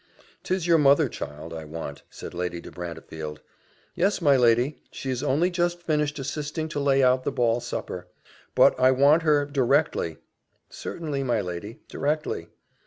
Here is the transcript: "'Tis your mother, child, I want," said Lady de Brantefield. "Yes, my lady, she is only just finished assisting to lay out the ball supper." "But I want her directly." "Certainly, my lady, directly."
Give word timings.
"'Tis 0.41 0.65
your 0.65 0.79
mother, 0.79 1.07
child, 1.07 1.53
I 1.53 1.63
want," 1.63 2.01
said 2.09 2.33
Lady 2.33 2.59
de 2.59 2.71
Brantefield. 2.71 3.39
"Yes, 3.93 4.19
my 4.19 4.35
lady, 4.35 4.81
she 4.89 5.11
is 5.11 5.21
only 5.21 5.51
just 5.51 5.79
finished 5.83 6.17
assisting 6.17 6.67
to 6.69 6.79
lay 6.79 7.03
out 7.03 7.23
the 7.23 7.31
ball 7.31 7.59
supper." 7.59 8.07
"But 8.55 8.79
I 8.79 8.89
want 8.89 9.21
her 9.21 9.45
directly." 9.45 10.17
"Certainly, 10.71 11.21
my 11.25 11.39
lady, 11.39 11.81
directly." 11.87 12.47